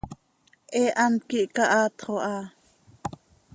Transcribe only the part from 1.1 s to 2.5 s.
quih cahaatxo ha.